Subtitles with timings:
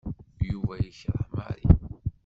[0.49, 1.63] Yuba yekreh Mary.